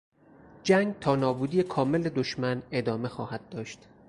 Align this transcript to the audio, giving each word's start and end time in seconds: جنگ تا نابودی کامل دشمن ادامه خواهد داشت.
جنگ 0.63 0.93
تا 1.01 1.15
نابودی 1.15 1.63
کامل 1.63 2.09
دشمن 2.09 2.63
ادامه 2.71 3.09
خواهد 3.09 3.49
داشت. 3.49 3.87